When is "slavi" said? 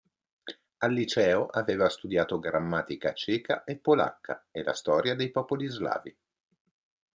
5.67-6.17